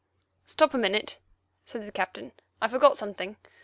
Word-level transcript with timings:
"Stop 0.47 0.73
a 0.73 0.79
minute," 0.79 1.19
said 1.63 1.85
the 1.85 1.91
Captain; 1.91 2.31
"I 2.59 2.67
forgot 2.67 2.97
something. 2.97 3.37